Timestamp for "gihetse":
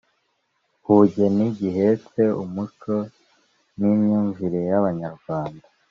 1.57-2.21